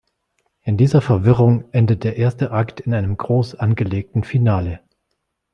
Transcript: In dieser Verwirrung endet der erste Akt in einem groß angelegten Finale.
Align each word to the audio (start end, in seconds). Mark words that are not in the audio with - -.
In 0.63 0.77
dieser 0.77 0.99
Verwirrung 0.99 1.69
endet 1.73 2.03
der 2.03 2.15
erste 2.17 2.49
Akt 2.49 2.79
in 2.79 2.95
einem 2.95 3.17
groß 3.17 3.53
angelegten 3.53 4.23
Finale. 4.23 4.79